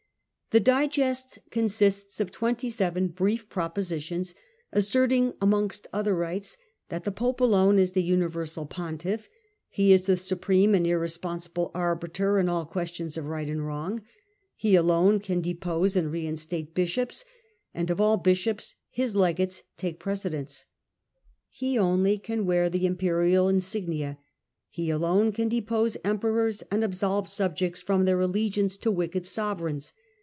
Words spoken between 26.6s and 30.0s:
and absolve subjects from their allegiance to wicked sovereigns.